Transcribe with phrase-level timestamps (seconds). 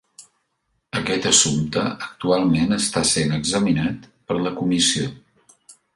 [0.99, 5.11] Aquest assumpte actualment està sent examinat per la Comissió.